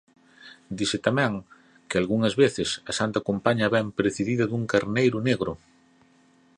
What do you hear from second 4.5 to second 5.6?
carneiro negro.